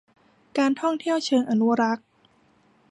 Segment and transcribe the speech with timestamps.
[0.57, 2.07] การท่องเที่ยวเชิงอนุรักษ์